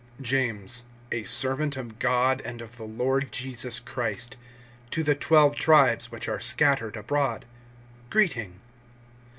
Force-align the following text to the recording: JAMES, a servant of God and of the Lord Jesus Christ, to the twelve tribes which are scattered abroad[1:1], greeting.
JAMES, 0.19 0.81
a 1.11 1.25
servant 1.25 1.77
of 1.77 1.99
God 1.99 2.41
and 2.43 2.59
of 2.59 2.75
the 2.77 2.85
Lord 2.85 3.31
Jesus 3.31 3.79
Christ, 3.79 4.35
to 4.89 5.03
the 5.03 5.13
twelve 5.13 5.53
tribes 5.55 6.11
which 6.11 6.27
are 6.27 6.39
scattered 6.39 6.95
abroad[1:1], 6.95 7.43
greeting. 8.09 8.59